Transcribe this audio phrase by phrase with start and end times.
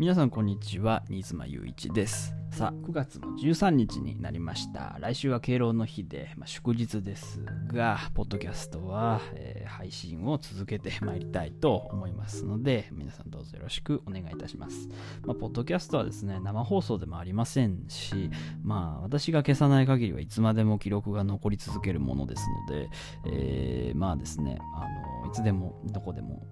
[0.00, 2.34] 皆さんこんにちは新妻雄一です。
[2.52, 4.96] さあ9月の13日になりました。
[4.98, 14.88] 来週は敬老の日で、まあ、祝日ですがポッドキャストは、えー、配信を続けてまいりたいと思いますので皆さんどうぞよろしくお願いいたします、
[15.26, 18.30] まあ、ポッドキャストはですね生放送でもありませんし
[18.62, 22.88] まあ私が消さない限りはいつまでも記録が残り続けるものですので、
[23.26, 24.86] えー、まあですねあ
[25.26, 26.46] のいつでもどこでも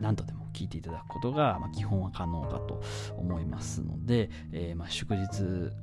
[0.00, 2.82] 何度でも聞いていただくことが、ま、基本は可能かと
[3.16, 5.26] 思いますので、えー、ま祝日、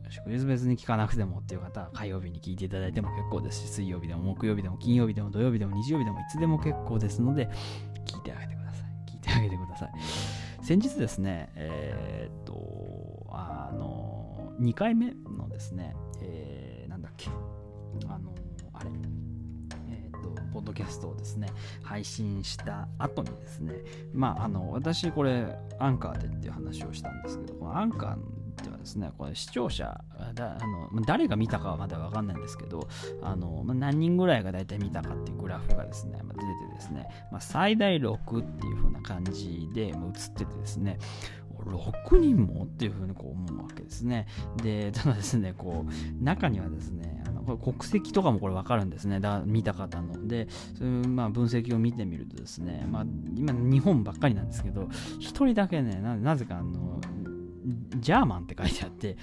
[0.09, 7.49] 祝日別に聞かなくてもっていう方は火曜日に聞いていただいても結構ですし、水曜日でも木曜日でも金曜日でも土曜日でも日曜日でもいつでも結構ですので、
[8.05, 9.12] 聞いてあげてください。
[9.12, 9.91] 聞いてあげてください。
[10.64, 17.30] 先日ですね、えー、っと、あの、2回目のですね、えー、なんだっけ、
[20.63, 21.48] ッドキャストをですね、
[21.84, 23.73] 配信した後にですね、
[24.13, 30.00] まあ、あの、私これ、アンカーでっていう話をしたんですけど、このアンカーではですね、これ視聴者、
[30.33, 32.88] だあの誰が見たかはまだわかんないんですけど、
[33.22, 39.94] あの何人ぐらいが大体見たかっていうグラフがですね、まあ、出てですね、まあ、最大6っていう風な感じで映っ
[40.36, 41.00] ててですね、
[41.66, 44.27] 6人もっていうふうにこう思うわけですね。
[44.61, 50.27] で、ただですね、こう、中にはですね、国籍とかもこれ分かるんですね、だ見た方の。
[50.27, 53.05] で、そううまあ分析を見てみるとですね、まあ、
[53.36, 56.99] 今、日本ばっかりなんですけど、1人だけね、なぜかあの、
[57.97, 59.17] ジャーマンって書いてあって、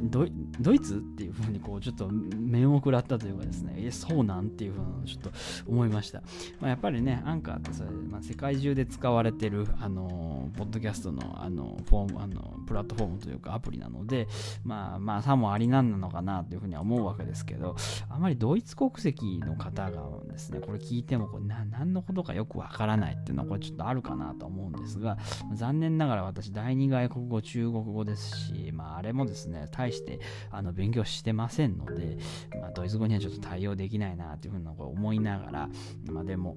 [0.00, 5.30] ドイツっていうふうにこうちょっと面を食らったというかですね、え、そうなんっていうふうにちょっと
[5.66, 6.20] 思いました。
[6.60, 14.28] まあ、やっぱりね、アンカーってそれ、まあ、世界中で使われてる、あの、ポッドキャストの、あの、フォーム、あの、プラットフォームというかアプリなので、
[14.64, 17.76] まあ、まあ、さもありなんなのかなというふうには思うわけですけど、
[18.08, 25.18] あまりドイツ国籍の方がですね、これ聞いてもこな、何のことかよくわからないっていうのは、これちょっとあるかなと思うんですが、
[25.54, 30.20] 残念ながら私、第二外国語、中国語ですし、まあ、あれもですね、大して
[30.50, 32.18] あの勉強してませんので、
[32.60, 35.68] まあ、ドイツ語にはちょっと対応できないなというふうな思いながら、
[36.10, 36.56] まあ、でも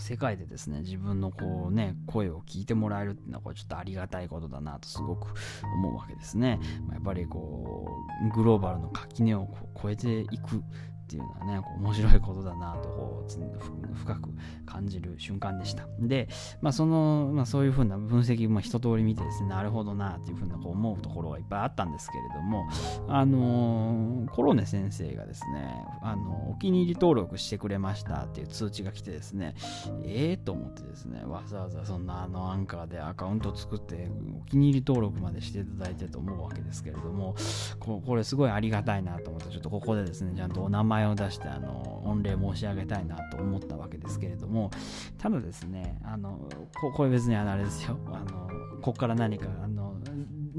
[0.00, 7.86] 世界でですね自分のこうね声を聞いてもらえるっていうのはこちょっとありがたいことだなとすごく思うわけですね、まあ、やっぱりこ
[8.24, 10.62] うグローバルの垣根をこう超えていく
[11.10, 14.30] っていうのはね、こう面白いことだなとこう深く
[14.64, 15.88] 感じる瞬間でした。
[15.98, 16.28] で、
[16.60, 22.68] まあ、その、まあ、そういうふうな分析も一通り見てですね、なるほどなっていうふうなこう思うところがいっぱいあったんですけれども、
[23.08, 29.56] あのー、コロネ先生がですね、あのお気に入り登録してくれましたっていう通知が来てですね、
[30.04, 34.08] ええー、と思ってですね、わざわざそんなあのアンカーでアカウント作って
[34.40, 37.34] お気に入り登録までしていただいてと思うわけですけれども、
[37.80, 44.70] ここれすごいありがたいなと思って、ちょっとここでですね、ちゃんとお名前を出してあの御礼申し上げたいなと思ったわけですけれども
[45.18, 46.38] ただですねあの
[46.80, 47.98] ここれ別にあれですよ。
[48.12, 48.48] あの
[48.80, 49.89] ここから何かあの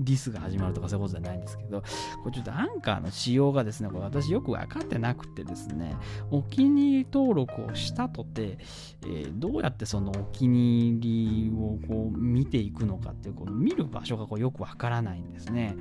[0.04, 1.82] ディスが始まるとかそういうことじゃないんですけど、
[2.24, 5.96] これちょっとアンカーの仕様がですね、これ私よく分かってなくてですね、
[6.30, 8.58] お気に入り登録をしたとて、
[9.04, 15.76] えー、どうやってそのお気に入りをこう見ていくのかっていう、この見る場所がこうよく分からないんですね。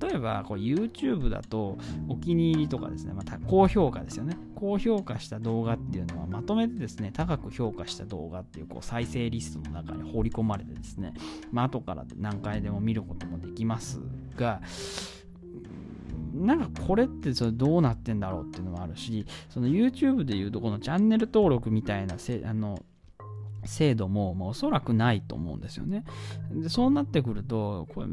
[0.00, 1.76] 例えばこう YouTube だと
[2.08, 4.36] お気に入りとかですね、また高評価ですよね。
[4.54, 11.14] 高評価した動画っていうのはまとめてですね、高く評価した動画っていうこう再生リストの中に放り込まれてですね、
[11.50, 14.00] まあ、後から何回でも見ることもできます
[14.36, 14.60] が、
[16.34, 22.82] なんかこれってそれどうなってんだろうっていうのもあるし、その YouTube でいうとこのチャンネル登録みたいなせあの
[23.64, 26.04] 制度も、まあ、おそらくないと思うんですよね。
[26.50, 28.08] でそうなってくると、これ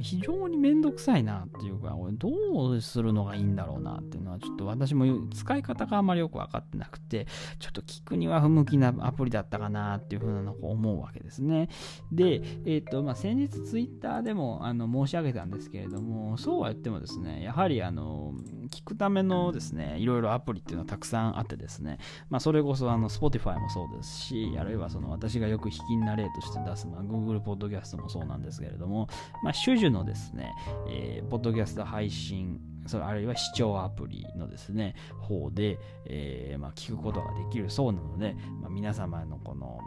[0.00, 7.26] 非常にめんどくさいなっていうか、どうするのがいいんだろうなっていうのは、ちょっと私も使い方があまりよく分かってなくて、
[7.58, 11.68] ちょっと聞くには不向きなアプリだったかなっていうふうなのを思うわけですね。
[12.12, 18.34] で、えっ、ー、と、まあ、先日ツイッターでもあの申し上げたんですけれども、そうは言ってもですね、やはりあの、
[18.70, 21.98] 聞くためのですね、いろいろアプリっていうのはたくさんあってですね、
[22.30, 29.08] まあ、それこそあの、Spotify もそうですし、あるいはその私がよく引きな例として出す、まあ、Google Podcast もそうなんですけれども、
[29.42, 30.52] まあ、種々のですね、
[30.88, 39.78] えー、ポッドキャスト配信、それあるいは視聴アプリのですね、方で、えーまあ、聞くことができるそうなので、まあ、皆様のこの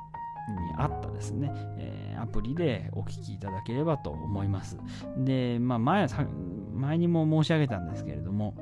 [0.50, 4.78] に合ったですね、えー、アプリでお聞きいただければと思います。
[5.18, 6.08] で、まあ前、
[6.74, 8.56] 前にも申し上げたんですけれども、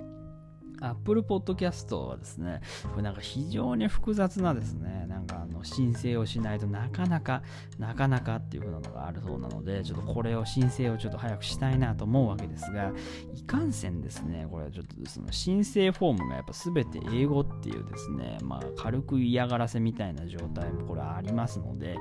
[0.82, 7.42] Apple Podcast はですね、これなんか非常に複雑なですね、なんかあの申請をしないとなかなか、
[7.80, 12.92] なかなかっていう風なのがあるそうなので、ちょっとこれを申請をちょっと早くしたいなと思うわけですが、
[13.34, 21.98] いかんせんですね、これはちょっとその申請フォームがやっぱ全て英語っていうですね、まあ軽く嫌がらせみたいな状態もこれありますので、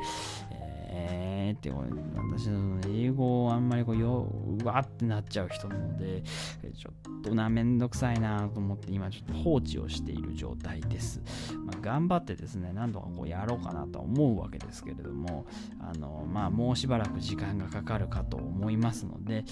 [0.87, 4.29] ねって私の英語をあんまりこうよ
[4.61, 6.23] うわってなっちゃう人なので
[6.77, 11.21] ちょっとなめんどくさいなと思って今ちょっと放置をしている状態です、
[11.65, 15.47] まあ、頑張ってですね何度かこうやろうかなと思うわけですけれども
[15.81, 19.45] あのまあもうしばらく時間がかかるかと思いますので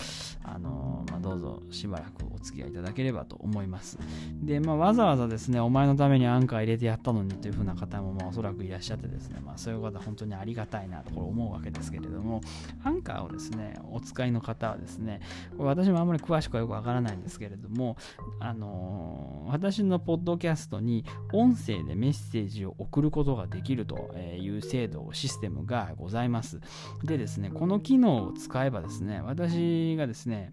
[0.42, 3.98] あの、まあ、どうぞしばらくお付き合いいただければと思います。
[4.42, 11.23] でまあわざわざですねお前のためにアンカー入れてやったのにという風な方もまあおそらくいらっしゃってですねまあそういう方本当にありがたいなと。
[11.24, 12.40] 思うわけですけれども
[12.82, 15.20] アンカーをですねお使いの方はですね
[15.56, 17.96] 私もあんまり詳しくはよくわからないんですけれども
[18.40, 26.60] あのー、私のポッドキャストに音声でメッセージを送ることができるという制度システムがございます。
[27.04, 30.52] でですねこの機能を使えばですね私がですね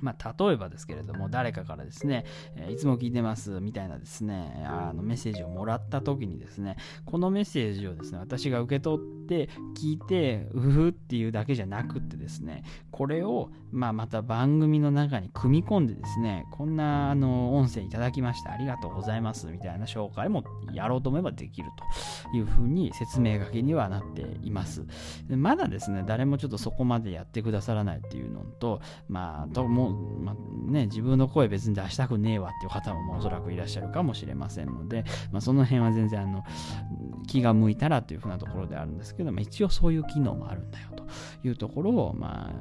[0.00, 2.24] まあ、例えばですけれども、誰かからですね、
[2.56, 21.68] えいつも聞いてますみたいなですね、あのメッセージをもらった時にですね、このメッセージをですね、私が受け取って聞いて、うふっていうだけじゃなくってですね、これを、まあ、また番組の中に組み込んでですね、こんなあの音声いただきました、ありがとうございますみたいな紹介もやろうと思えばできる
[22.32, 24.84] というふうに説明書きにはなっています。
[25.28, 36.44] まだですね、誰もちょっとそこまでやってくださらないっていうのと、まあ、どうまあ、ね、自分の声別に出したくねえわっていう方もおそらくいらっしゃるかもしれませんので、まあ、その辺は全然あの
[37.26, 41.06] 気が向いたらというふうなところであるんですけど、まあ、一応そういう機能もあるんだよと
[41.46, 42.52] いうところを、まあ、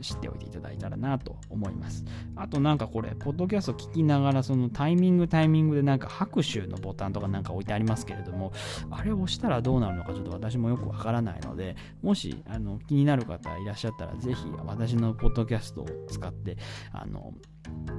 [0.00, 2.04] 知っておいていただいたらなと思います。
[2.34, 8.52] あとなんかこれ、ポッドキャスト聞きながら、そのタイミングタイミングでなんか拍手のボタンとかなんか置いてありますけれども、
[8.90, 16.56] あれを押したらどうなるのかちょっと私もよくわからないので、もしあの気になる方いらっしゃったら、ぜひ私のポッドキャストを使って、
[16.92, 17.32] あの、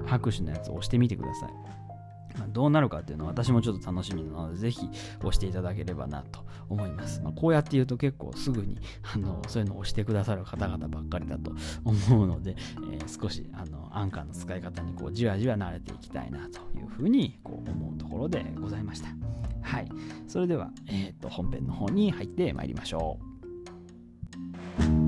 [0.05, 1.49] 拍手のやつを押してみてください。
[2.47, 4.89] どうなるかっていうのは私もちょっと楽しみなので、ぜひ
[5.19, 7.21] 押していただければなと思います。
[7.21, 8.77] まあ、こうやって言うと結構すぐに
[9.13, 11.53] あの そういうのを押してくださる方々ばっかりだと
[11.83, 12.55] 思うので、
[12.91, 19.09] えー、少しあのアンカーの使い方にこうじわじわ慣れていきたいなというふうにこう思うところでございました。
[19.61, 19.89] はい。
[20.27, 23.19] それでは、えー、と本編の方に入ってまいりましょ
[24.83, 25.06] う。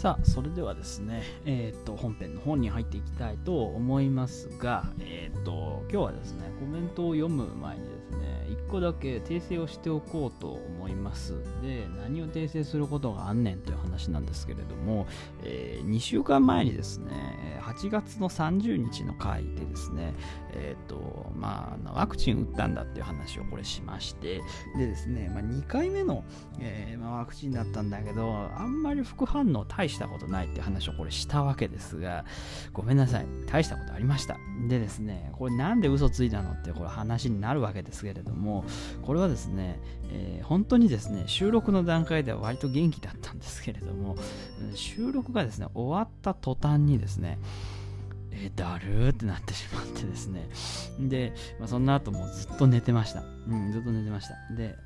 [0.00, 11.34] さあ、それではですね、えっ、と、本編の方に入っていきたいと思いますが、えっ、と、今日はですね、コメントを読む前にですね、1個だけ訂正をしておこうと思います。
[11.60, 15.06] で、何を訂正することがあんねんという話なんですけれども、
[15.42, 20.14] えー、2週間前にですね、8月の30日の回でですね、
[20.54, 24.40] えっ、と、まあ、ワクチン打ったんだっていう話をこれしまして、
[24.76, 26.24] でですね、まあ、2回目の、
[26.58, 32.24] えまあ、ワクチンだったんだけど、あんまり副反応大したことないっていう話をこれしたわけですが、
[32.72, 33.26] ごめんなさい。
[33.46, 34.36] 大したことありました。
[34.68, 38.64] でですね、これなんで嘘ついたのってこれ話になるわけですけれども、
[39.02, 39.80] これはですね、
[40.12, 44.16] えー、本当にですね、収録の段階では割と元気だったんですけれども、
[44.74, 47.38] 収録がですね、終わった途端にですね、
[48.40, 50.48] えー、だるーってなってしまってですね。
[50.98, 53.22] で、まあ、その後もずっと寝てました。
[53.48, 54.54] うん、ずっと寝てました。
[54.54, 54.76] で、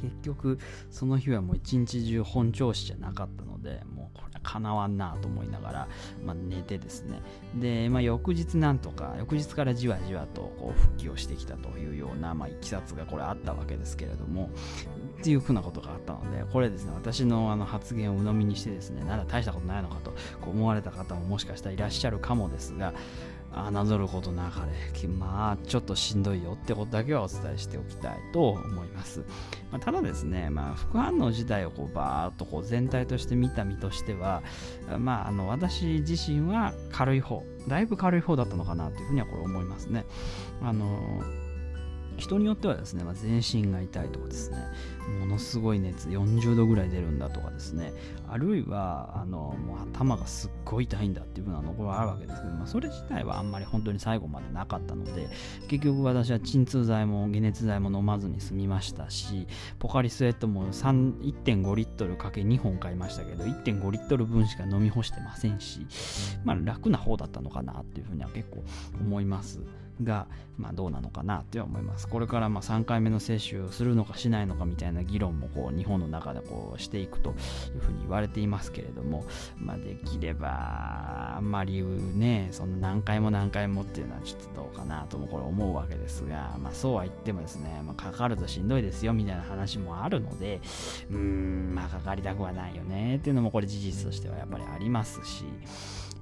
[0.00, 0.58] 結局
[0.90, 5.88] その日はもう一日中本調子じゃなかったのでもうこれはかなわんなと思いながら、
[6.24, 7.20] まあ、寝てですね
[7.56, 14.50] で、まあ、翌日なんとか翌日からじわじわとこう復帰をしてきたというような、まあ、いきさつがこれあったわけですけれども
[15.20, 22.94] っていうふうなことがあったのでこれですね私のあの発言を鵜呑みにしてですねなんだ大したことないのかとこう思われた方ももしかしたらいらっしゃるかもですが
[23.52, 29.24] 侮ることなかれ、まあ、ちょっとしんどいよってことだけはお伝えしておきたいと思います。
[29.72, 34.44] まあ、ただですね、まあ、副反応自体をこうバーっとこう全体として見た身としては、
[34.98, 40.04] まあ、あの私自身は軽い方、だいぶ軽い方だったのかなというふうにはこれ思いますね。
[40.62, 41.20] あの
[42.20, 44.58] 人によってはですね、まあ、全身が痛いとかですね、
[45.20, 47.92] ものすごい熱、40度ぐらい出るんだとかですね、
[48.28, 55.28] あるいはあのもう頭がすっごい痛いんだっていうふうなのがあるわけですけど、まあ、それ自体はあんまり本当に最後までなかったので、
[55.68, 59.46] 結局私は鎮痛剤も解熱剤も飲まずに済みましたし、
[59.78, 65.86] ポカリスエットも1.5リットルかけ2本買いましたけど、1.5リットル分しか飲み干してませんし、
[66.44, 68.62] まあ楽な方だったのかなっていうふうには結構
[69.00, 69.60] 思います。
[70.02, 70.26] が、
[70.56, 72.08] まあ、どうなのかなって思います。
[72.08, 79.24] これからま3回目の接種をするのかしないのかみたいな議論もこう日本の中でこうしていくというふうに言われていますけれども、
[79.56, 90.60] まあ、できればあんまりね、その何回も何回もっていうのはちょっとどうかなともこれ思うわけですが、まあ、そうは言ってもですね、ま、かかるとしんどいですよみたいな話もあるので、
[91.10, 95.44] うーん、まあかかりたくはないよねっていうのもこれ事実としてはやっぱりありますし、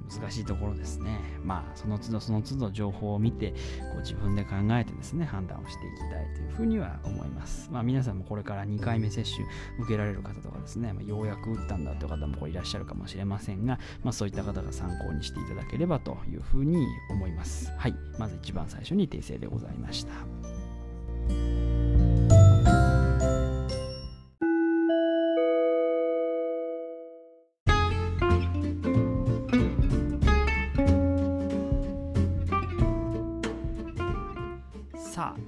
[0.09, 1.21] 難しいところですね。
[1.45, 3.57] まあ、その都度その都度情報を見て、こ
[3.97, 7.71] う自分で考えてですね、判断をしていきたいというふうには思います。
[7.71, 9.47] まあ、皆さんもこれから2回目接種
[9.79, 17.73] 受けられる方とかですね、まあ、ようやく打ったんだという方もいらっしゃるかもしれませんが、まあ、そういった方が参考にしていただければというふうに思います。
[17.77, 17.95] はい。
[18.19, 20.38] まず一番最初に訂正でございました。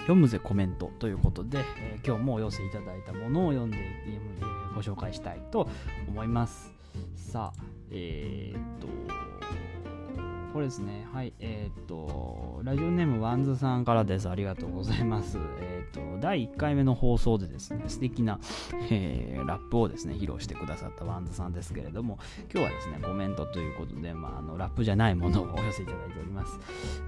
[0.00, 5.68] 読むぜコメントということで、えー、今日もお寄せいただいたものを読んで、えー、ご紹介したいと
[6.08, 6.72] 思います。
[7.14, 8.88] さあ、えー、っと、
[10.52, 11.06] これですね。
[11.12, 11.32] はい。
[11.38, 14.28] えー、っと、ラジオネームワンズさんからです。
[14.28, 15.38] ありがとうございます。
[15.60, 18.40] えー、っと、第1回目の放送でですね、素敵な、
[18.90, 22.18] えー、ラップをですね、披露してくださったワンズさんですけれども、
[22.52, 26.58] 今日はですね、コメントということで、まあ、あのラップじゃないものをお寄せいただいております。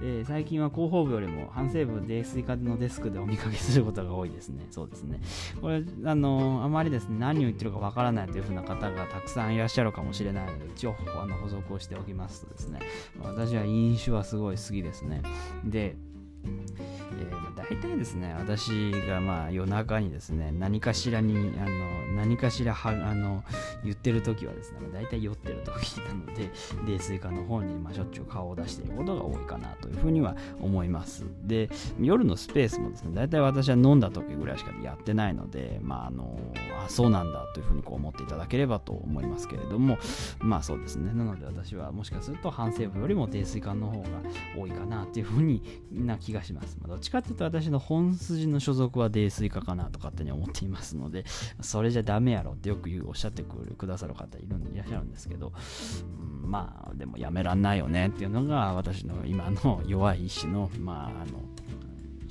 [0.01, 4.67] えー、最近は広報部よりも反省部泥酔化のデスクでお見かけすることが多いですね。
[4.71, 5.19] そうですね。
[5.59, 12.79] これ、あの、あまりですね、何を言ってるかわからないというふうな方がたくさんいらっしゃるかもしれないので、一応あの補足をしておきますとですね、
[13.35, 15.21] 私は飲酒はすごい好きですね。
[15.65, 15.95] で、
[17.69, 23.43] 大体ですね、私がまあ夜中にですね、何かしらに、あの何かしらはあの
[23.83, 26.51] 言ってる時はですね、大体酔ってる時なので、
[26.85, 31.25] 泥酔化の方にまあしょっちゅう顔を出していることが多いかなというふうには思います。
[31.43, 36.39] で、夜のスペースもですね、大体私は飲んだ時ぐらいしかやってないので、まああの、
[36.85, 39.97] あ、そうなんだというふうにこう思っていただければと思いますけれども、
[40.39, 44.07] まあそうですね、なので私はもしかすると反省部よりも泥酔感の方が
[44.57, 46.77] 多いかなというふうにな気がします。
[46.81, 51.23] まあ、どっちかっていうと私の本筋の所属は泥酔化かなと勝手に思っていますので、
[51.61, 55.53] それじゃダメやろってよく言うおっしゃってくださる方いるんいらっしゃるんですけど、
[56.43, 61.43] うん、まあでもやめらんないよねっていうのが私の今の弱い意志の、まあ、あの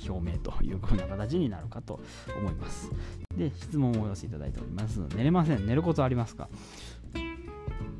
[0.05, 2.01] 表明というふうな形になるかと
[2.37, 2.91] 思います。
[3.37, 4.99] で、質問をお寄せいただいております。
[5.15, 5.65] 寝れません。
[5.65, 6.49] 寝ることありますか？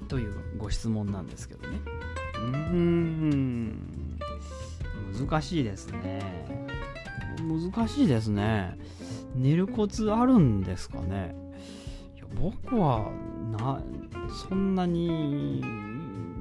[0.10, 1.80] というご質問なんですけどね。
[2.36, 4.20] うーん、
[5.18, 6.44] 難しいですね。
[7.44, 8.78] 難しいですね。
[9.36, 11.36] 寝るコツあるんですかね？
[12.16, 13.12] いや僕は
[13.58, 13.82] な
[14.50, 15.62] そんなに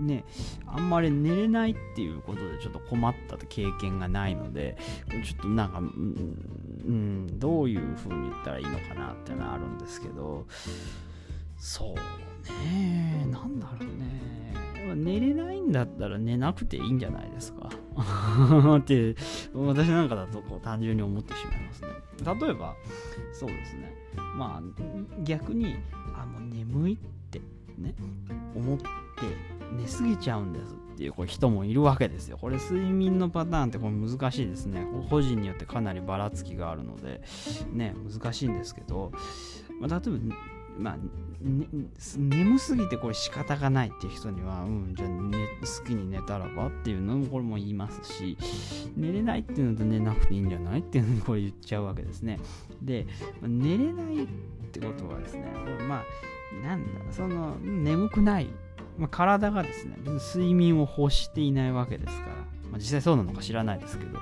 [0.01, 0.25] ね
[0.67, 4.77] あんまり寝れないっていうことでちょっと困った経験がないので
[5.25, 10.47] ちょっとなんか、うん、どういう風に言ったらいいのかなっていうのはあるんですけど
[11.59, 11.95] そう
[12.65, 14.95] ねなんだろうね。
[14.95, 17.71] 寝れないんだったら寝なくていいんじゃないですか？
[18.79, 19.15] って
[19.55, 21.89] 私なんかだとこう単純に思ってしまいますね
[22.41, 22.75] 例えば？
[23.33, 23.95] そうですね
[24.37, 25.77] まあ逆に
[26.15, 26.97] あもう眠いっ
[27.31, 27.41] て
[27.79, 27.95] ね
[28.55, 28.85] 思って
[29.77, 32.37] 寝すぎちゃうんですっていうこう人もいるわけですよ。
[32.39, 34.87] これ睡眠のパターンってこれ難しいですね。
[35.09, 37.23] 個人によってかなりばらつきがあるので、
[37.73, 39.11] ね、難しいんですけど、
[39.81, 40.37] まあ、例えば、
[40.79, 41.67] まあ、ね、
[42.17, 48.37] 眠すぎてこれ仕方がないっていう人には、うん、じゃあ、ね、好きに寝たらばっていうのもこれも言いますし、
[48.97, 52.39] 寝れないっていうのと寝なくていいんじゃないっていうのにこれ言っちゃうわけですね。
[52.83, 53.07] で、
[53.43, 54.27] 寝れないっ
[54.73, 55.53] てことはですね、
[55.89, 58.49] まあ、なんだ、その、眠くない
[58.99, 62.33] まあ、体がですね、睡眠を欲していないわけですから、
[62.71, 64.19] まあ、実際そうなのか知らないですけど、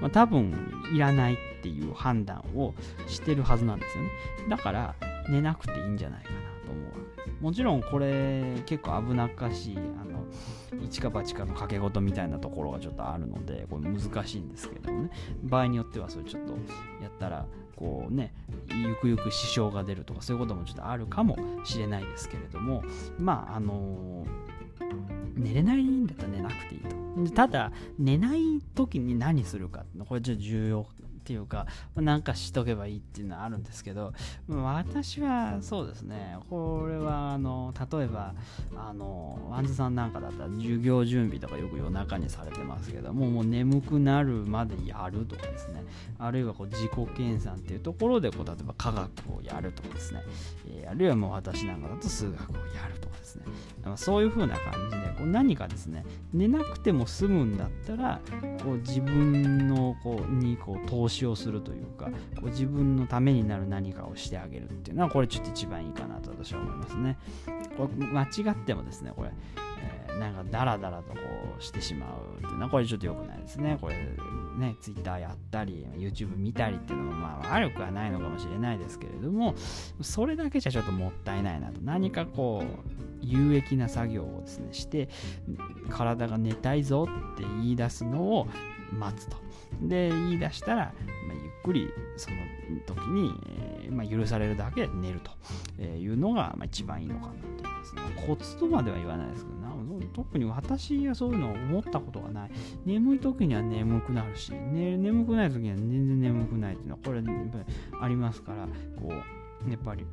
[0.00, 0.52] まあ、多分
[0.92, 2.74] いらないっていう判断を
[3.06, 4.10] してるはずなんですよね。
[4.48, 4.94] だから
[5.28, 7.42] 寝なくていいんじゃないかなと思うわけです。
[7.42, 10.24] もちろんこれ結構危なっかしい、あの、
[10.82, 15.10] 一か八かの掛け事みたいなところがちょっとあるので、これ難しいんですけどもね、
[15.42, 16.52] 場合によってはそれちょっと
[17.02, 18.32] やったら、こうね
[18.68, 22.82] ゆくゆく支障が出るとかそういうこともちょっとあるかもしれないですけれども
[23.18, 24.24] まああの
[25.34, 26.80] 寝れないんだったら寝なくていい
[27.26, 30.86] とただ寝ない時に何するかこれちょっと重要
[31.24, 31.66] っていうか、
[31.96, 34.12] なんかしとけばいいっていうのはあるんですけど、
[34.46, 38.34] 私はそうですね、これはあの例えば、
[38.76, 45.82] あのワンズさんなんかだったら授業準備とかよく夜中にされてますけども、もう眠くなるまでやるとかですね、
[46.18, 50.20] あるいはこう自己研鑽っていうところでこう、例えば科学をやるとかですね、
[50.86, 53.44] あるいはもう私なんかだと数学をやるとかですね、
[53.96, 56.04] そういう風な感じでこう何かですね、
[56.34, 58.20] 寝なくても済むんだったら、
[58.62, 62.06] こう自分のこうにこう投資をするというか
[62.36, 67.18] こう自分のためになる何かをしてあげるっていうのはこれちょっと一番いいかなと私は思いますね。
[67.76, 69.30] これ間違ってもですねこれ、
[70.08, 71.18] えー、なんかダラダラとこ
[71.58, 73.78] うしてしまうっていうのはこれちょっと良くないですね。
[73.80, 73.94] これ
[74.58, 79.54] ね Twitter やったり YouTube 見たりっていうのもまあ悪くはないのかもしれないですけれども
[80.00, 81.80] それだけじゃちょっともったいないなと。
[81.82, 85.08] 何かこう有益な作業をですねして
[85.90, 88.46] 体が寝たいぞって言い出すのを
[88.92, 89.43] 待つと。
[89.82, 92.36] で言い出したら、まあ、ゆっくりその
[92.86, 95.20] 時に、えー、まあ、許されるだけ寝る
[95.76, 97.94] というのが、まあ、一番いいのかなと思います。
[97.94, 99.64] ねコツとまでは言わないですけどな
[100.12, 102.50] 特に私はそういうのを思ったことがない。
[102.84, 107.64] 眠い時には眠くなるし、ね、眠くない時には全然眠くないっていうのはこれやっぱり
[108.00, 108.66] ありますから
[108.96, 109.12] こ
[109.66, 110.06] うやっぱり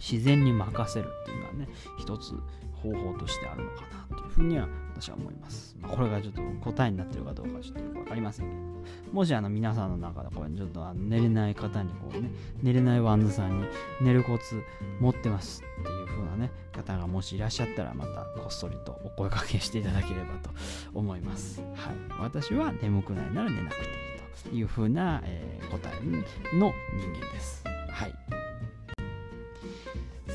[0.00, 2.34] 自然に任せるっていうのはね一つ
[2.82, 5.76] 方法としてあるのかなというふうには私は思います。
[5.80, 12.30] まあ、これがちょっと答えになってるかどうかちょっとよくわかりませんけど、もしあの皆さんの中でこれちょっと寝れない方にこうね、
[12.62, 13.66] 寝れないワンズさんに
[14.00, 14.62] 寝るコツ
[15.00, 20.50] 持ってますっていう風なね、方がもしいらっしゃったらまたこっそりとお声かけしていただければと
[20.94, 21.60] 思います。
[21.60, 21.94] はい。
[22.18, 27.62] 私は眠くないなら寝なくていいという風な、えー、答えの人間です。
[27.90, 28.14] はい。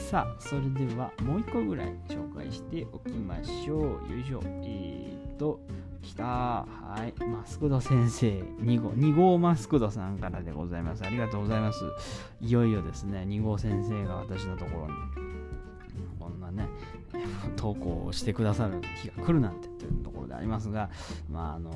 [0.06, 3.82] さあ、それではもう一個ぐらい紹介しておきましょう。
[4.12, 4.40] よいしょ。
[4.46, 5.60] えー、っと、
[6.04, 6.24] きた。
[6.24, 6.68] は
[7.08, 7.24] い。
[7.24, 11.04] マスクド先生2号、2号マスクドさんからでございます。
[11.04, 11.86] ありがとうございます。
[12.40, 14.94] いよいよですね、2号先生が私のところに、
[16.20, 16.70] こんなね、
[17.58, 20.92] 投稿をしてくださる日が来るなんてというところでありますが、
[21.32, 21.72] まあ、あの、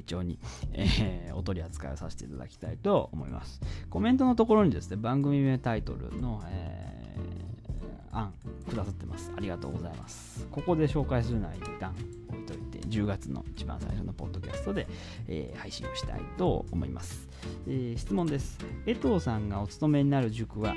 [0.00, 0.38] 丁重に、
[0.72, 3.60] えー、お取り扱いをさせていただきたいと思います。
[3.90, 8.32] コメントのところにですね、番組名タイトルの、えー、案
[8.68, 9.30] くださってます。
[9.36, 10.46] ありがとうございます。
[10.50, 11.94] ここで紹介するのは一旦
[12.28, 14.86] 置いといて、10月の一番最初のポッドキャストで、
[15.28, 17.28] えー、配信をしたいと思います、
[17.66, 18.58] えー、質問です。
[18.86, 20.74] 江藤さんがお勤めになる塾は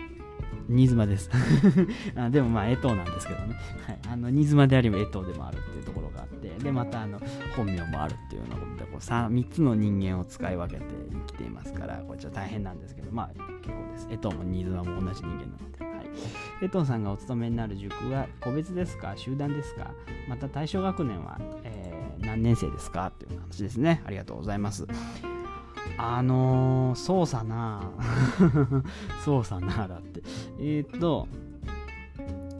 [0.68, 1.30] 新妻です
[2.16, 3.56] あでもまあ、江藤なんですけどね。
[3.86, 7.20] はい、あの新妻であり江藤でもあるっていうところがあって、で、またあの
[7.56, 13.28] 本名もあるっていうようなことで、こう 3, 3つの人間を使い分けて生きていますから、これちょっと大変なんですけど、まあ
[13.62, 14.08] 結構です。
[14.12, 15.86] 江藤も新妻も同じ人間なので。
[15.86, 16.06] はい、
[16.64, 19.14] 江藤さんがお勤めになる塾は個別ですか？
[19.16, 19.92] 集団ですか？
[20.28, 23.12] また対象学年は、えー、何年生ですか？
[23.20, 24.02] という話ですね。
[24.06, 24.88] ありがとうございます。
[25.98, 27.92] あのー、そうさな
[29.24, 30.22] そうさなだって。
[30.60, 31.28] えっ、と、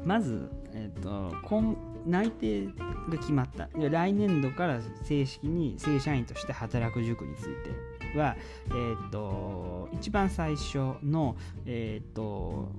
[0.06, 3.68] まず、えっ、ー、と、今内定が決まった。
[3.76, 8.36] 来年度から正式に正社員として働く塾については、
[8.70, 12.70] えっ、と、一番最初の、えっ、と、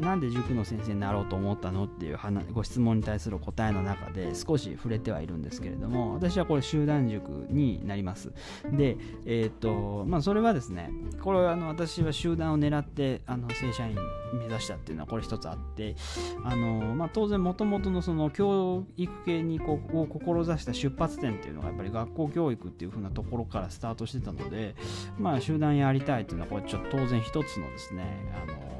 [0.00, 2.18] なんで塾の先生になろうと思ったのっていう
[2.52, 8.32] ご質問に対する答えの中で少し触れてはいるんですけれども私はこれ集団塾になります。
[8.72, 10.90] でえ、ー、とまあそれはですね
[11.22, 13.96] これはあの私は集団を狙ってあの正社員
[14.32, 15.96] 目指したっていうのはこれ一つあって
[16.44, 24.69] あの、まあ、当然もともとのその教育系にこうを志した出発点っていうのがやっぱり学校教育っていう風なところからスタートしてたので
[25.18, 28.04] まあ集団やりたいっていうのはこれちょっと当然一つのですね
[28.42, 28.70] あの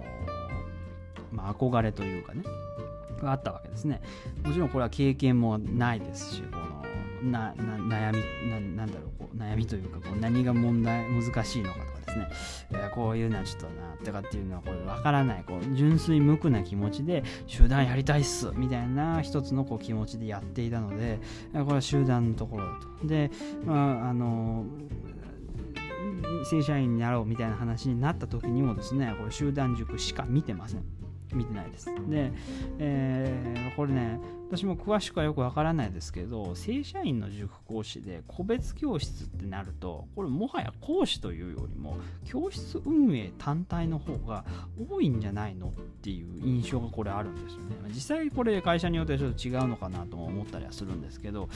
[1.33, 2.43] まあ、憧れというかね
[3.23, 4.01] があったわけですね。
[4.43, 6.81] もちろんこれは経験もないですしこの
[7.23, 12.29] な悩みななんだろうこう悩みというか何が問題難しいのかとかですね、
[12.71, 13.73] えー、こういうのはちょっとな
[14.05, 21.19] とかっていうのはこれ分からないこう純粋無垢な気持ちで集団やりたいっすみたいな一つのこう気持ちでやっていたので
[21.53, 22.73] これは集団のところだ
[23.03, 23.07] と。
[23.07, 23.31] で、
[23.67, 24.65] まあ、あの
[26.45, 30.85] 正社員になろうみたいな話になった時にもですねこれ集団塾しか見てません
[31.35, 31.87] 見てないです。
[32.09, 32.33] で、
[32.79, 34.19] えー、これね、
[34.51, 44.45] 私も詳しくはよくわからないですけど、正社員の塾講師で個別教室ってなると、これもはや講師というよりも、教室運営単体の方が
[44.91, 45.71] 多いんじゃないのっ
[46.03, 47.77] ていう印象がこれあるんですよね。
[47.95, 51.49] 実際これ会社によってはちょっと違うのかなとも思ったりはするんですけど、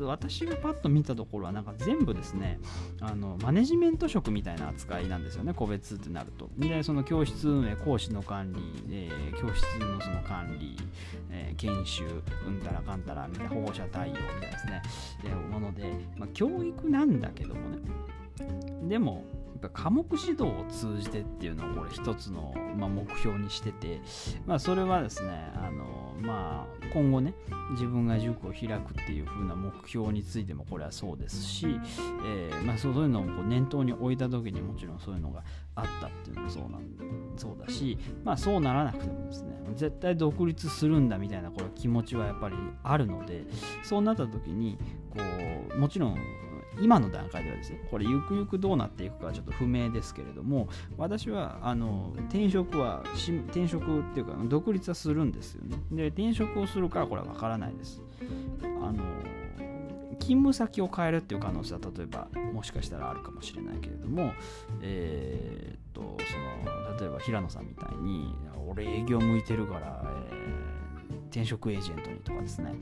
[0.00, 2.60] 私がパッと見たところはなんか全部ですね、
[3.00, 6.50] あのマネジメント職みたいな扱いなんですよね、個別ってなると。
[6.58, 8.60] で、その教室運営、講師の管理、
[8.90, 10.76] えー、教室のその管理、
[11.30, 12.04] えー、研修、
[12.46, 14.82] うんたらかんたらみたいな保護者対応みたいなですね、
[15.24, 15.84] えもので、
[16.16, 17.78] まあ、教育なんだけどもね、
[18.88, 19.24] でも、
[19.62, 24.00] やっぱ科目指導を通じてっていうのをこれ一つの、まあ、目標にしてて、
[24.44, 27.32] まあ、それはですねあの、まあ、今後ね
[27.72, 31.66] 自分が塾を開くっていう風な目標についてもこれはそうですし、
[32.24, 35.44] えーまあ、そういうのをこう念頭に置いた時にもちろんそういうのが
[35.76, 36.82] あったっていうのもそうなん
[37.36, 43.44] そうだし、まあ、そうならなくてもですね絶対独立するんだみたいなこれ気持ちはやっぱりあるので
[43.82, 44.76] そうなった時に
[45.10, 45.20] こ
[45.74, 46.18] うもちろん
[46.80, 53.02] 今の段階ではですね、これゆくゆくどうなっていくかちょっと不明ですけれども、私はあの転職は
[53.48, 55.76] 転職っていうか独立はするんですよね。
[55.90, 58.02] で、転職をするかはこれはわからないです。
[58.80, 59.02] あの
[60.18, 64.32] 勤務先を変えるっていう可能性は例えばもしかしたらあるかもしれないけれども、
[64.80, 68.32] えー、っとその例えば平野さんみたいに
[68.68, 70.52] 俺営業向いてるから、えー
[71.32, 72.74] 転職エージェントにとかですね、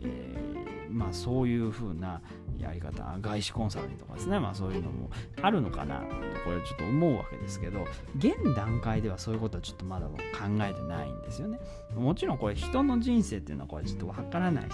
[0.00, 0.59] えー、
[0.90, 2.20] まあ、そういう風な
[2.58, 6.04] やり方外資コンサルとかですね、まあ、そういうのもあるのかなと
[6.44, 7.86] これちょっと思うわけですけど
[8.18, 10.14] 現段階ではそういうことはちょっとまだ考
[10.60, 11.58] えてないんですよね。
[11.94, 14.70] もちろんこれ人の人生っていうのはこれちょっとわからないし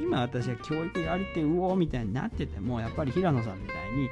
[0.00, 4.08] 今私は教育やりてうおみたいになっててもやっぱり平野さんみたいに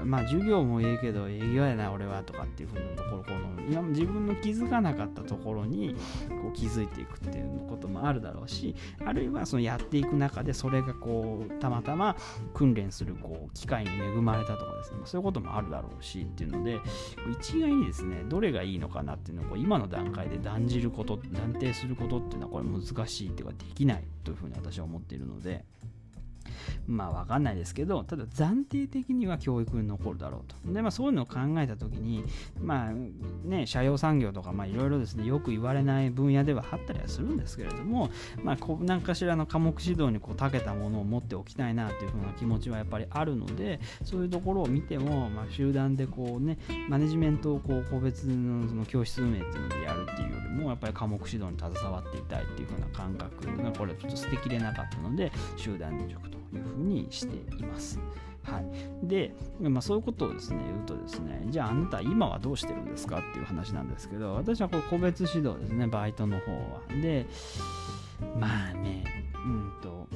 [0.00, 5.94] うんまあ授業もええけど営業やな俺はとかっていうふうなところこの今自分の気づかなかったところに
[6.28, 12.16] こう気づいていくっていうこともあるだろうしあるいはそのやっていく中でそれれがこうたまたま
[12.54, 16.80] 訓練するこう機会に恵まれたとかですねそういうこともあるだろうしっていうので
[17.40, 25.64] 一概にですねどれがいいのかなっていうのをこう今の段階で断じること断定することっていうのはこれ難しいっていうかできないというふうに私は思っているので。
[26.86, 30.72] まあわかんないですけど、ただ暫定的には教育に残るだろうと。
[30.72, 32.24] で、まあそういうのを考えたときに、
[32.60, 32.92] まあ
[33.48, 38.10] ね、社用産業とか、まあいろいろですね、よく言われない分野ではあったりはするんですけれども、
[38.42, 57.98] まあこう何かしらの科目指導にこう長けたものを持っておきたいなというふうな気持ちはやっぱりあるので、そういうところを見ても、まあ集団でこうね、マネジメントをこう個別のその教室運営っていうのでやるっていうよりも、やっぱり科目指導に携わっていたいっていうふうな感覚がこれちょっと捨てきれなかったので、集団塾というふうにしています。
[58.44, 66.80] はい、で、まあ、そういうことをですね言うとですねじゃああなた今はどうしてるんですかっていう話なんですけど私はこう個別指導ですねバイトの方は。
[67.00, 67.26] で
[68.38, 69.04] まあね
[69.44, 70.08] うんと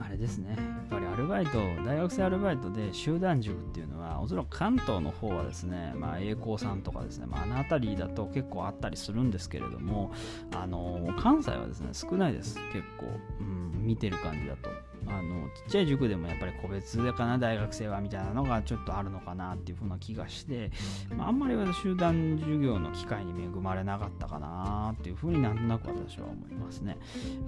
[0.00, 10.12] あれですねやっぱりアルバイト大学生アルバイトで集団塾っていうのはおそらく関東の方はですねまあ栄光さんとかですね、まあ、あの辺りだと結構あったりするんですけれども
[10.54, 12.58] あの関西はですね少ないです。
[12.72, 13.06] 結構、
[13.40, 14.70] うん、見てる感じだと。
[15.10, 20.70] あのちっちゃい塾でもやっぱり個別かな大学生はみたいなのがちょっとあるのかなっていう風な気がして、
[21.16, 26.98] まあ、んまり集団授業の機会に恵まれなかったかなっていう風になんとなく私は思いますね。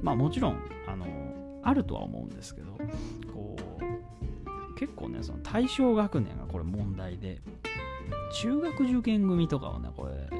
[0.02, 1.06] まあもちろんあの
[1.62, 2.78] あるとは思うんですけど
[3.32, 7.40] こう結構ねその対象学年がこれ問題で
[8.32, 10.39] 中学受験組とかをねこれ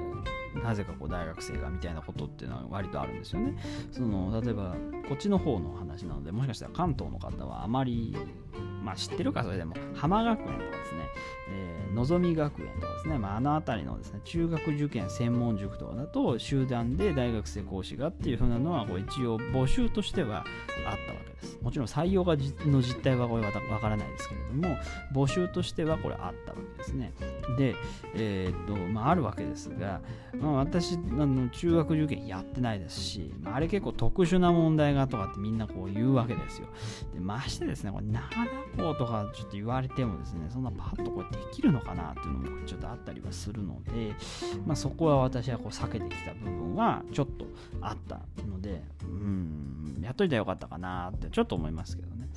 [0.63, 3.57] なぜかこう大学生がみたいなことっていうのは割とあるんですよね。
[3.91, 4.75] その例えば
[5.09, 8.17] こっちの方の話なのでもしかしたら関東の方はあまり
[8.83, 11.01] まあ知ってるかそれでも浜学園とかですね、
[11.51, 20.45] えー、のぞみ学園とかですね、まあ、あの辺りのですね中学受験専門塾とかだと集団で大学生講師がっていう風なのはこう一応募集としてはあっ
[20.85, 21.59] たわけです。
[21.63, 22.37] もちろん採用が
[22.67, 24.77] の実態はこれわからないですけれども
[25.13, 27.13] 募集としてはこれあったわけですね。
[27.57, 27.75] で、
[28.15, 30.01] えー、っとまあ、あるわけですが、
[30.39, 36.69] まあ、私あの中学受験やってないですし、まあ、あれ結構特殊な問題がとかってみんなこう言うわけですよ。
[37.15, 38.07] でましてですねこれ
[38.47, 44.15] 花子とかちょっと言われてもですねそんなパッとこれできるのかなっていうのもちょっとあったりはするので、
[44.67, 47.47] まあ、そこは私はこう避けてきた部分はちょっと
[47.81, 52.29] あったのでうんやっといたらよかったかなってちょっと思いますけどね。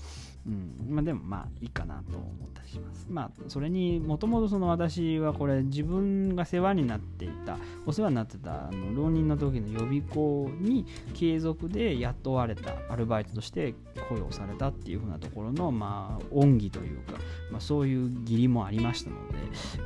[0.46, 3.08] うんまあ、でもまあいいかなと思ったりします。
[3.10, 13.74] まあそれにもともとその私はこれ自分が世話になっていたお世話になってたあの浪人の時の予備校に継続で雇われたアルバイトとして
[14.10, 17.14] 雇用されたっていうふうなところのまあ恩義というか、
[17.50, 19.38] まあ、そういう義理もありましたので、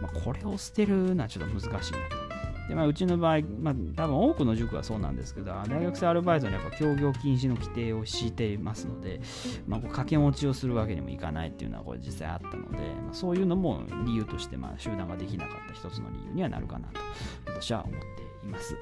[0.02, 2.47] まあ、これを捨てるのはちょっと難しいなと。
[2.67, 9.21] で、まあ、うちの場合、まあ、多分多くの塾はそうなんですけど、大学生アルバイトにやっぱ協業禁止の規定を敷いていますので、
[9.67, 16.99] まあ、こう掛け持ちをするわけにもいかないっていうのはこれ実際あったので、まあ、そういうのも理由として、まあ、集団ができなかった一つの理由にはなるかなと、
[17.47, 18.75] 私は思っています。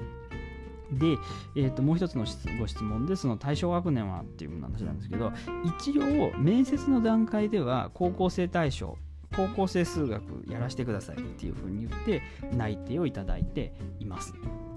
[0.92, 1.18] で、
[1.56, 2.24] えー、ともう一つの
[2.58, 5.32] ご質問で、その対象学年はっていう話なんですけど、
[5.64, 8.96] 一応、面接の段階では高校生対象
[9.36, 12.22] 高校生数学やらせてくださいっていうふうに言って
[12.52, 14.32] 内定をいただいています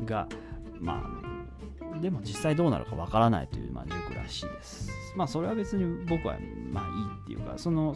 [0.06, 0.28] が
[0.80, 1.30] まあ
[2.02, 4.90] でも実際どうなるかわからないという、まあ、塾らしいです。
[5.16, 6.38] まあそれは別に僕は
[6.72, 6.92] まあいい
[7.24, 7.96] っていうかその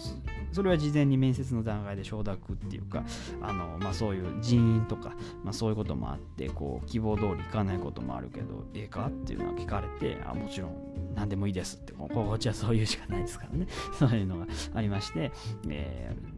[0.52, 3.04] それは事前に面接の段階で承諾っていうか
[3.42, 15.32] あの、まあ、そういう人員とか、まあ、そういうこともあってこう希望通りいかないこともあるけどええかっていうのは聞かれてあもちろん何でもいいですってこっちはそういうしかないですからね そういうのがありまして、
[15.70, 16.33] えー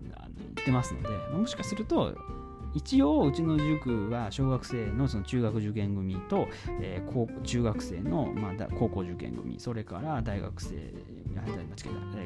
[0.60, 2.16] ってますので、もしかすると、
[2.76, 6.48] 一応うちの塾は小学生のその中学受験組と、
[6.82, 10.76] えー、高中学生の、まあ、高校受験組それから大学生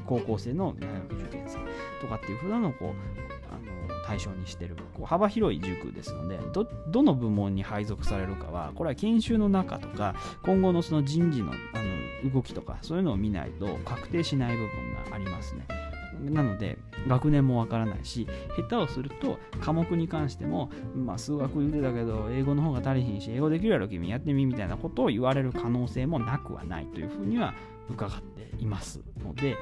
[0.05, 1.57] 高校生の大学受験生
[2.01, 15.88] とかっていうふうなのをこうあの対象にしてるこう幅広い塾ですのでどどの部門に配属されるかはこれは研修の中とか今後のその人事のあの動きとかそういうのを見ないと確定しない部分がありますね。
[16.19, 16.77] なので
[17.07, 27.53] 学年もわからないし下手をすると科目に関しても、まあ、数学言うてたけど英語の方が足りひんし英語できるやろ君やってみみたいなことを言われる可能性もなくはないというふうには
[27.89, 29.57] 伺っていますので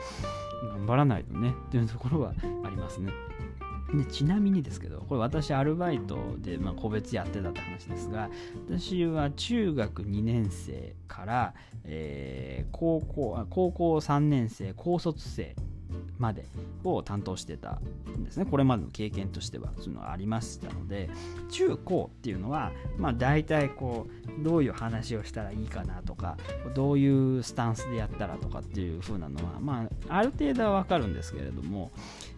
[0.72, 2.34] 頑張らないとねというところは
[2.66, 3.12] ありますね。
[3.96, 8.30] でちなみにですけど、これ私アルバイトで、まあ、個別やってたって話ですが、
[8.68, 11.54] 私は中学2年生から、
[11.86, 15.56] えー、高校高校3年生、高卒生
[16.18, 16.46] まで
[16.84, 17.80] を担当してた
[18.18, 18.46] んですね。
[18.46, 21.10] これまでの経験としては、そういうのがありましたので、
[21.50, 24.08] 中高っていうのは、まあ大体こ
[24.40, 26.38] う、どういう話をしたらいいかなとか、
[26.76, 31.92] どういうスタンスでやったらとかっていう風なのは、まあある程度はわかるんですけれども、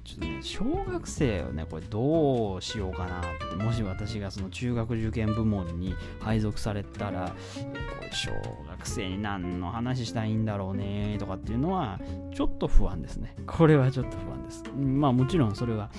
[0.03, 3.23] ちょっとね、小学生をね、これどうしようかなっ
[3.57, 8.31] て、もし私がその中学受験部門に配属されたら、これ小
[8.79, 11.99] 学生に何の話したいんだろうねとかっていうのは、
[12.33, 13.35] ちょっと不安ですね。
[13.45, 14.63] これはちょっと不安です。
[14.77, 15.91] まあもちろんそれは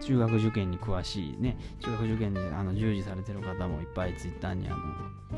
[0.00, 4.76] 中学受験に詳しいね、中学受験にあの従事されてる方もいっぱいツイッターにあの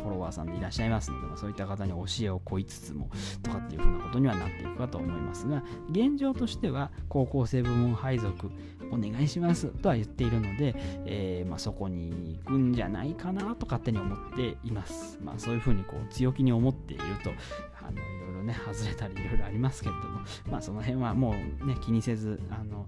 [0.03, 3.11] フォロワーさんでいらっしゃいますので、ま、そういった方に教えを請いつつも
[3.43, 8.51] とかっていうふうなことにはなっていくかと思いますが、現状としては高校生部門配属
[8.93, 10.75] お願いしますとは言っているので、
[11.07, 15.19] えー、まあ、そこに行くんじゃないかなと勝手に思っています。
[15.23, 17.31] まあ、そういうふうにこう強気に思ってていると、
[17.81, 22.87] あのいろいろね、外れたりいろいろありますけれども、まあ、その辺はもうね、気にせず、あの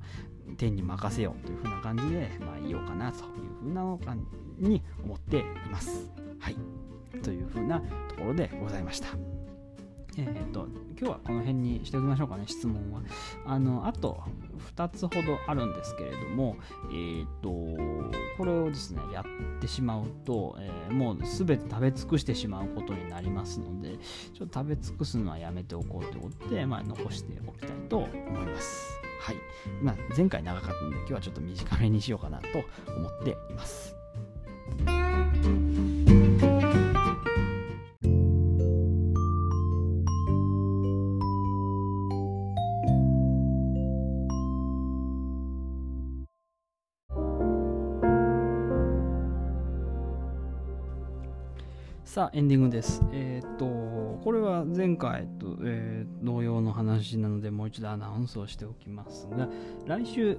[0.57, 3.25] 天に任せようというふうな感じで、まあ、いようかなという
[3.63, 4.17] ふうなのか
[4.59, 6.11] に思っています。
[6.39, 6.57] はい。
[7.23, 9.09] というふうなところでございました。
[10.19, 10.67] えー、っと、
[10.99, 13.01] 今日はこの辺にしておきましょうかね、質問は。
[13.47, 14.23] あの、あと
[14.77, 16.57] 2つほどあるんですけれども、
[16.91, 17.51] えー、っと、
[18.37, 23.99] これをですね、やってしまうと、えー、もう全て食べ尽くしてしまうことになりますので、
[24.35, 29.01] ちょっと食べ尽くすのはやめておこうということで、まあ、残しておきたいと思います。
[29.21, 29.37] はい。
[29.83, 32.47] まあ、前回長かったので、今日はちょっと短めにしようかなと
[32.97, 33.97] 思っています。
[52.13, 53.03] さあ、エンディングです。
[53.11, 59.49] えっ、と、これは前回と、えー、同様の話なので、もう一度アナウンスをしておきますが、
[59.87, 60.37] 来週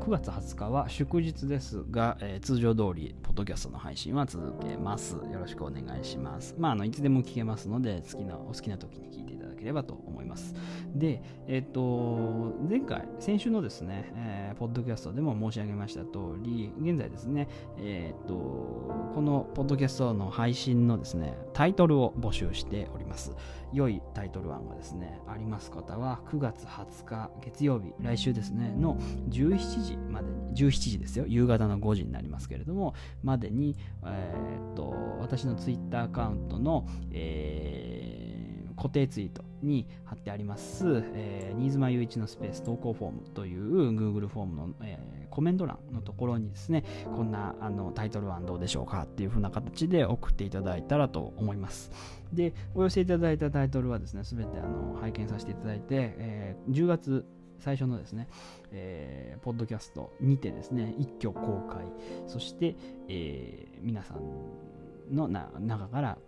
[0.00, 5.14] 9月20日は祝日ですが、えー、通常通り、ポッドキャストの配信は続けます。
[5.14, 6.56] よろしくお願いします。
[6.58, 10.54] まあ、あのいつでも聞けますので、好きなお好きな時に聞いていただければと思います。
[10.94, 17.48] で、えっ、と、前回、先週のですね、えー、ポッドキャストでも申し上げました通り、現在ですね、
[17.78, 23.34] えっ、と、このポッドキャストの配信のですね、タイトルを募集しております。
[23.72, 28.96] 良いタイトル案がですね、あります方は、9月20日月曜日、来週ですね、の
[29.30, 46.84] 17時までに、17時ですよ、夕方の5時になりますけれども、までに、えー、っと、私のツイッターアカウントの、えー、固定ツイートに貼ってあります、えー、新妻雄一のスペース投稿フォームという Google フォームの、えー、コメント欄のところにですね、
[47.16, 51.90] こんなあのタイトル案どうでしょうかっていう風な形で送っていただいたらと思います。
[52.32, 57.26] で、お寄せいただいたタイトルはですね、すべてあの拝見させていただいて、えー、10月
[57.58, 58.28] 最初のですね、
[58.72, 61.84] えー、ポッドキャストにてですね、一挙公開、
[62.26, 62.76] そして、
[63.08, 66.18] えー、皆さんの中から、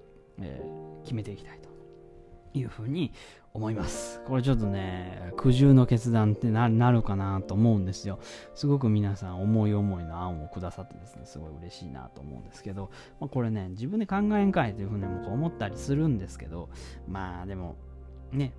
[0.41, 1.76] えー、決めていきたいと
[2.59, 3.13] いうふうに
[3.53, 4.21] 思います。
[4.27, 8.19] これちょっとね、苦渋の決断ってなるかなと思うんですよ。
[8.55, 12.91] すごく皆さん思い思いの案をくださってですね、すごい嬉しいなと思うんですけど、
[13.21, 16.69] まあ、これね、自分で考えんかいというふうにも思ったりするんですけど、
[17.09, 17.77] まあでも、
[18.33, 18.53] ね、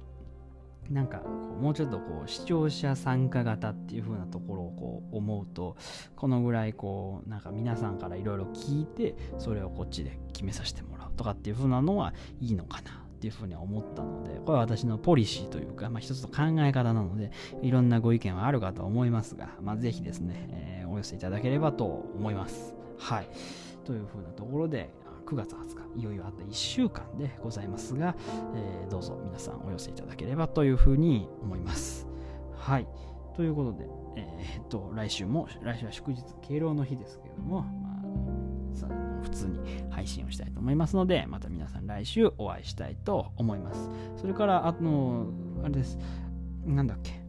[0.89, 5.75] なんかこうもうちょっとこう視聴者参加型っていう風なところをこう思うと
[6.15, 17.31] このぐらいこうなんか皆さんからいろいろ聞いてそれをこっちで決めさせてもらうとかっていう風なのはいいのかなっていうふうに思ったので、これは私のポリシーというか、まあ、一つの考え方なので、
[17.63, 22.75] いろんなご意見はあるかと思いますが、まあ、ぜひですね、えー、お寄せいただければと思います。
[22.99, 23.29] はい。
[23.85, 24.93] というふうなところで、
[25.25, 28.15] 9月20日、いよいよあと1週間でございますが、
[28.55, 32.07] えー、どうぞ皆さんお寄せいただければというふうに思います。
[32.55, 32.87] はい。
[33.35, 37.65] ということで、えー、っと、来週も、来週は祝日、敬老の日ですけれども、
[39.23, 39.59] 普通に
[39.89, 43.89] 配信をしたいと思いますので、また皆さん来週お会いしたいと思います。
[44.17, 45.27] それから、あの、
[45.63, 45.97] あれです。
[46.65, 47.27] なんだっけ。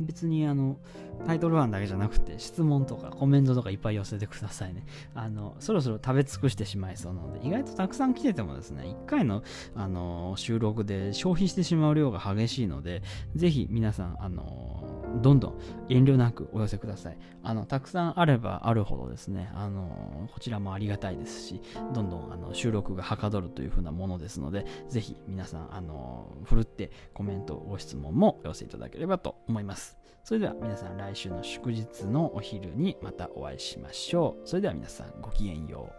[0.00, 0.78] 別にあの
[1.26, 4.84] タイトル案だけじゃなくて質問とかコメントとかいっぱい寄せてくださいね。
[5.14, 9.42] あのそろそろ食べ尽くしてしまいそうなので意外とたくさん来ててもですね1回の
[9.74, 13.02] あの収録で消費してしまう量が激しいので
[13.34, 17.18] ぜひ皆さんあのどんどん遠慮なくお寄せください。
[17.42, 21.62] あのたくさんあればあるほどですねあのこちらもありがたいですし
[21.94, 30.07] どんどんあの収録がはかどるというふうなものですのでぜひ皆さんあのふるってコメントご質問もお寄せいただければと思います。
[30.24, 34.48] それでは皆さん来週の祝日のお昼にまたお会いしましょう。
[34.48, 35.97] それでは皆さんごきげんよう。